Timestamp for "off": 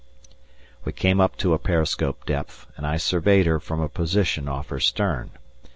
4.49-4.69